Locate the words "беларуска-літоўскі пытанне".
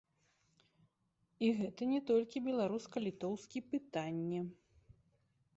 2.47-4.41